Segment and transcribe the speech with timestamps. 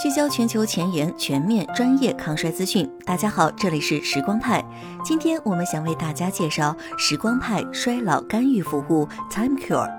[0.00, 2.88] 聚焦全球前沿、全面、专业抗衰资讯。
[3.04, 4.64] 大家好，这里是时光派。
[5.04, 9.90] 今天我们想为大家介绍时光派衰老干预服务 Time Cure。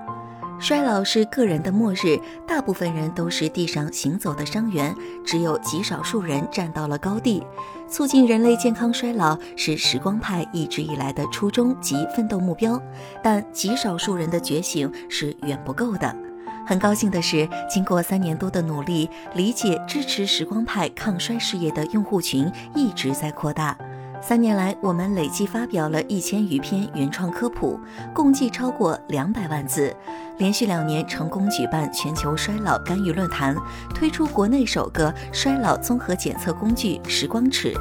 [0.58, 2.18] 衰老是个人的末日，
[2.48, 7.42] 大部分人都是地上行走的伤员，只有极少数人站到了高地。
[7.86, 12.80] 促进人类健康衰老是时光派一直以来的初衷及奋斗目标，
[13.22, 16.16] 但极少数人的觉醒是远不够的。
[16.70, 23.76] 很高兴的是，经过三年多的努力，理解支持时光派抗衰事业的用户群一直在扩大。
[24.22, 27.80] 三年来，我们累计发表了一千余篇原创科普，
[28.14, 29.92] 共计超过两百万字。
[30.38, 33.56] 连续两年成功举办全球衰老干预论坛，
[33.92, 37.74] 推出国内首个衰老综合检测工具“时光尺”，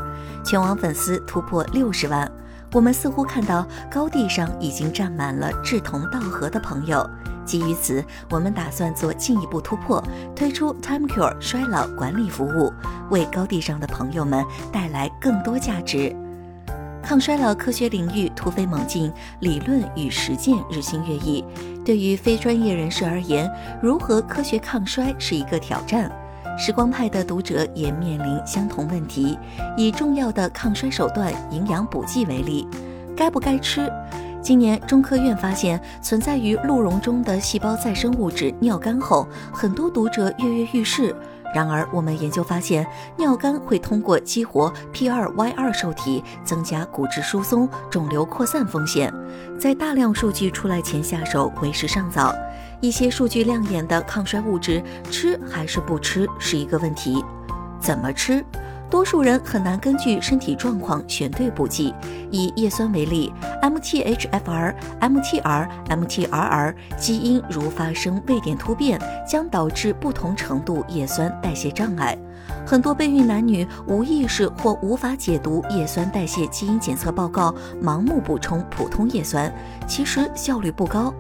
[0.44, 2.28] 全网粉丝突破六十万。
[2.74, 7.08] 我们似乎看到高地上已经站满了志同道合的朋友。
[7.50, 10.04] 基于此，我们打算做进一步突破，
[10.36, 12.72] 推出 Time Cure 衰老管理服务，
[13.10, 16.16] 为高地上的朋友们带来更多价值。
[17.02, 21.44] 抗衰老科学领域突飞猛进，理论与实践日新月异。
[21.84, 23.50] 对于非专业人士而言，
[23.82, 26.12] 如何科学抗衰是一个挑战。
[26.56, 29.40] 时光派的读者也面临相同问题。
[29.76, 32.68] 以重要的抗衰手段营养补剂为例，
[33.18, 33.92] 该不该吃？
[34.42, 41.16] 今年，中科院发现存在于鹿茸中的细胞再生物质尿苷后，很多读者跃跃欲试。
[41.54, 42.86] 然而，我们研究发现，
[43.18, 49.14] 尿苷会通过激活 P2Y2 受体，增加骨质疏松、肿瘤扩散风险。
[49.60, 52.34] 在大量数据出来前下手，为时尚早。
[52.82, 57.24] 一些数据亮眼的抗衰物质，吃还是不吃是一个问题。
[57.80, 58.46] 怎么吃？
[58.90, 61.94] 多数人很难根据身体状况选对补剂。
[62.32, 72.18] 以叶酸为例，MTHFR、MTR、MTRR 基因如发生位点突变，将导致不同程度叶酸代谢障碍。
[72.66, 79.52] 很多备孕男女无意识或无法解读叶酸代谢基因检测报告，盲目补充普通叶酸，
[79.88, 81.14] 其实效率不高。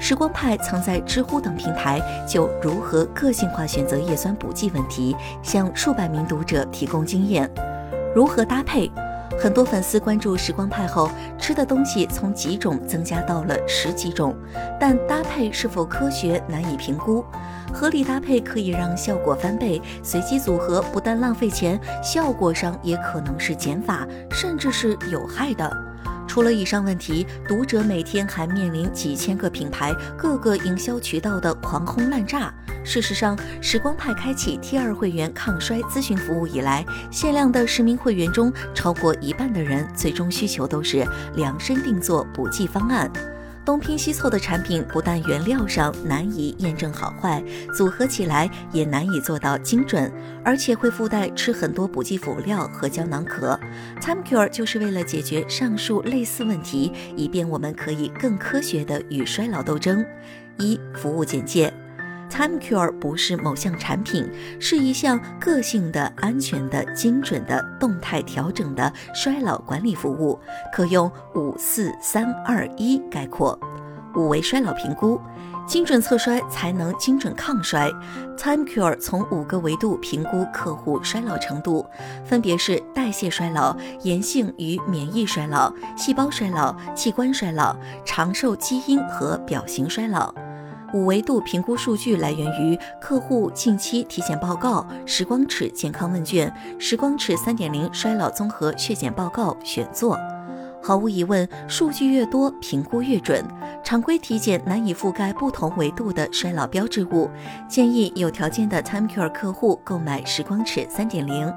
[0.00, 7.50] 时光派曾在知乎等平台就如何个性化选择叶酸补剂问题，向数百名读者提供经验。
[8.14, 8.90] 如何搭配？
[9.40, 14.36] 很多粉丝关注时光派后，吃的东西从几种增加到了十几种，
[14.78, 17.24] 但搭配是否科学难以评估。
[17.72, 25.91] 合理搭配可以让效果翻倍，随机组合不但浪费钱，效果上也可能是减法，甚至是有害的。
[26.32, 32.50] 除了以上问题，读者每天还面临几千个品牌、各个营销渠道的狂轰滥炸。
[32.82, 41.06] 事实上，时光派开启 T 二会员抗衰咨询服务以来，限量的十名会员中，超过一半的人最终需求都是
[41.36, 43.12] 量身定做补剂方案。
[43.64, 47.42] 东拼西凑的产品不但原料上难以验证好坏，
[47.76, 50.12] 组合起来也难以做到精准，
[50.44, 53.58] 而且会附带吃很多补剂辅料和胶囊壳。
[54.00, 60.04] TimeCure 就是为了解决上述类似问题，以便我们可以更科学的与衰老斗争。
[60.58, 61.72] 一、服务简介。
[62.32, 64.26] Time Cure 不是某项产品，
[64.58, 70.40] 是一项个性的、安全的、精准的、动态调整的衰老管理服务，
[70.72, 73.58] 可用五四三二一概括。
[74.14, 75.20] 五维衰老评估，
[75.66, 77.90] 精准测衰才能精准抗衰。
[78.38, 81.84] Time Cure 从五个维度评估客户衰老程度，
[82.24, 87.76] 分别是代谢衰老、炎性与免疫衰老、细胞衰老、器官衰老、
[88.06, 90.34] 长寿基因和表型衰老。
[90.92, 100.18] 五维度评估数据来源于客户近期体检报告、时光尺健康问卷、时光尺三点零衰老综合血检报告选座。
[100.82, 103.42] 毫无疑问，数据越多，评估越准。
[103.82, 107.30] 常规体检难以覆盖不同维度的衰老标志物，
[107.68, 111.52] 建议有条件的 TimeCure 客户购买时光尺三点零。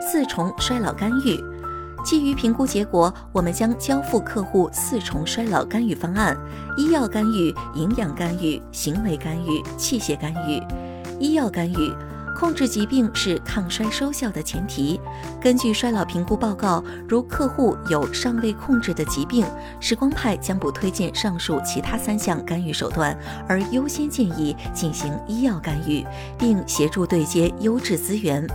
[0.00, 1.61] 四重衰老干预。
[2.04, 6.36] 基于评估结果，我们将交付客户四重衰老干预方案：
[6.76, 10.62] 医药干预、营养干预、行为干预、器械干预。
[11.20, 11.92] 医药干预，
[12.36, 15.00] 控制疾病是抗衰收效的前提。
[15.40, 19.46] 根据衰老评估报告，如客户有尚未控制的疾病，
[19.80, 23.16] 时光派将不推荐上述其他三项干预手段，
[23.48, 26.04] 而优先建议进行医药干预，
[26.38, 28.46] 并协助对接优质资源。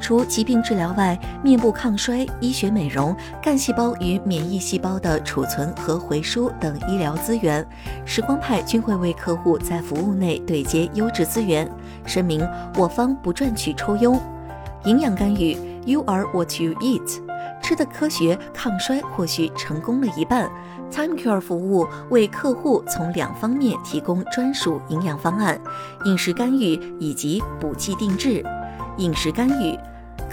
[0.00, 7.64] 除疾病治疗外，面部抗衰、医学美容、干细胞与免疫细胞的储存和回输等医疗资源，
[8.04, 11.70] 时光派均会为客户在服务内对接优质资源。
[12.04, 12.46] 声明：
[12.76, 14.20] 我方不赚取抽佣。
[14.84, 17.20] 营养干预，You are what you eat。
[17.62, 20.50] 吃的科学，抗衰或许成功了一半。
[20.90, 25.58] TimeCure 服务为客户从两方面提供专属营养方案：
[26.04, 28.44] 饮食干预以及补剂定制。
[28.98, 29.78] 饮食干预。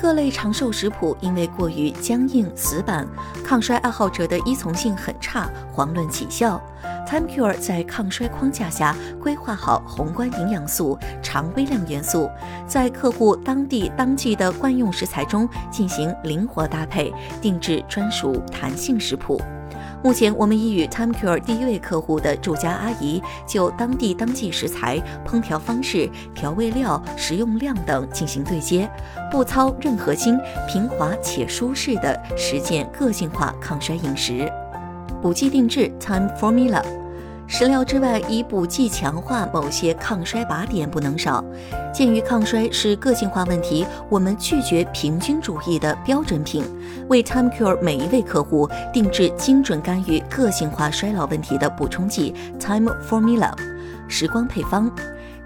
[0.02, 3.06] 各类长寿食谱因为过于僵硬死板，
[3.44, 6.62] 抗衰爱好者的依从性很差，遑论起效。
[7.06, 12.30] TimeCure 在抗衰框架下规划好宏观营养素、常微量元素，
[12.66, 19.42] 在客户当地当季的惯用食材中进行灵活搭配，定制专属弹性食谱。
[20.02, 24.98] 目前，我们已与 TimeCure 第一位客户的住家阿姨就当地当季食材、
[25.28, 28.90] 烹调方式、调味料、食用量等进行对接，
[29.30, 34.50] 不操任何心，平滑且舒适的实践个性化抗衰饮食，
[35.22, 36.99] 补剂定制 Time Formula。
[37.52, 41.44] 食疗之外，以补剂强化某些抗衰靶点不能少。
[41.92, 46.64] 鉴于抗衰是个性化问题，我们拒绝平均主义的标准品，
[47.10, 53.52] 为 TimeCure 每一位客户定制精准干预个性化衰老问题的补充剂 Time Formula
[54.08, 54.90] 时光配方。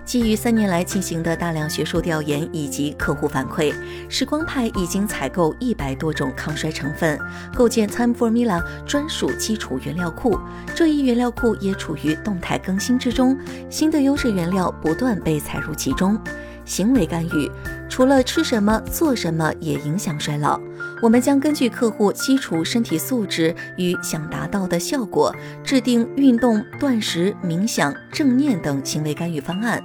[0.06, 3.74] 基于三年来进行的大量学术调研以及客户反馈，
[4.10, 7.18] 时光派已经采购一百多种抗衰成分，
[7.56, 10.38] 构建 Time Formula 专属基础原料库。
[10.76, 13.38] 这一原料库也处于动态更新之中，
[13.70, 16.20] 新的优质原料不断被采入其中。
[16.66, 17.52] 行为干预，
[17.94, 20.60] 除了吃什么、做什么也影响衰老。
[21.00, 25.32] 我们将根据客户基础身体素质与想达到的效果，
[25.64, 29.80] 制定运动、断食、冥想、正念等行为干预方案。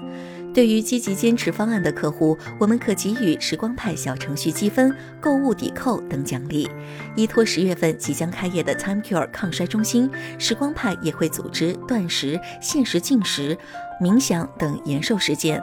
[0.55, 4.90] 对于积极坚持方案的客户，我们可给予时光派小程序积分、
[5.20, 6.66] 购物抵扣等奖励。
[7.14, 13.55] 依托十月份即将开业的 TimeCure 抗衰中心，时光派也会组织断食、限时进食、
[14.00, 15.62] 冥想等延寿实践。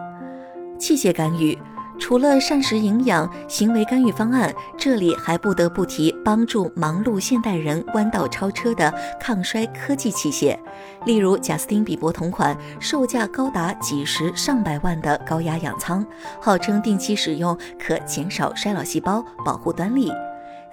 [0.78, 1.58] 器械干预，
[1.98, 10.58] 除了膳食营养行为干预方案，这里还不得不提帮助忙碌现代人弯道超车的抗衰科技器械，
[11.06, 16.06] 例如贾斯汀比伯同款售价高达几十上百万的高压氧舱，
[16.40, 20.12] 号称定期使用可减少衰老细胞，保护端粒。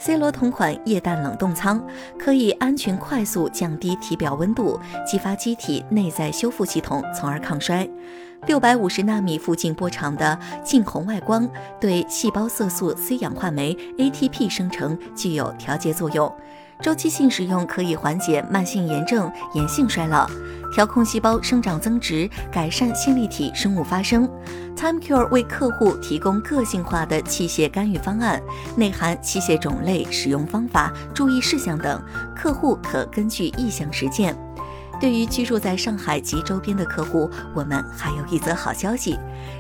[0.03, 1.81] ；C 罗同款液氮冷冻舱，
[2.19, 7.89] 可以安全快速降低体表温度，激发机体内在修复系统，从而抗衰。
[8.47, 11.49] 六百五十纳米附近波长的近红外光
[11.81, 16.35] 对细胞色素 C 氧化酶 ATP 生成具有调节作用，
[16.83, 20.29] 周期性使用可以缓解慢性炎症、炎性衰老，
[20.75, 24.29] 调控细胞生长增殖，改善线粒体生物发生。
[24.77, 28.43] TimeCure 为客户提供个性化的器械干预方案，
[28.77, 32.03] 内含器械种类、使用方法、注意事项等，
[32.35, 34.37] 客户可根据意向实践。
[35.03, 39.19] 对于居住在上海及周边的客户，我们还有一则好消息：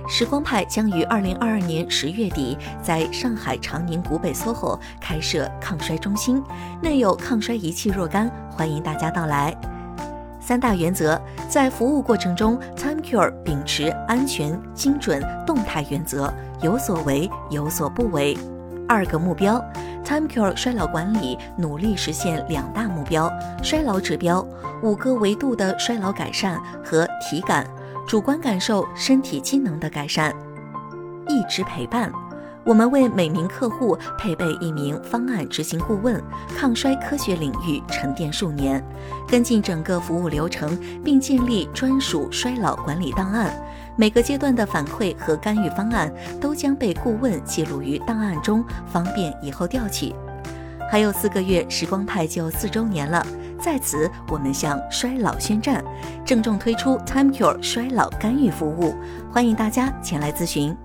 [0.08, 6.40] 时光派将于二零二二年十月底在上海长宁古北 SOHO 开设抗衰中心，
[6.80, 9.52] 内有抗衰仪器若干，欢迎大家到来。
[10.38, 18.38] 三大原则，在服务过程中，TimeCure 秉持安全、精准、动态原则，有所为有所不为。
[18.88, 19.60] 二个目标。
[20.04, 23.30] TimeCure 衰老管理努力实现两大目标：
[23.62, 24.46] 衰老指标
[24.82, 27.66] 五个维度的衰老改善和体感、
[28.06, 30.34] 主观感受、身体机能的改善。
[31.28, 32.12] 一直陪伴，
[32.64, 36.20] 我们为每名客户配备一名方案执行顾问，
[36.56, 38.84] 抗衰科学领域沉淀数年，
[39.28, 43.54] 跟进整个服务流程，并建立专属衰老管理档案。
[43.96, 50.14] 每个阶段的反馈和干预方案都将被顾问记录于档案中，方便以后调取。
[50.90, 53.26] 还有四个月，时光派就四周年了，
[53.60, 55.82] 在此我们向衰老宣战，
[56.24, 58.94] 郑重推出 TimeCure 衰老干预服务，
[59.30, 60.76] 欢迎大家前来咨询。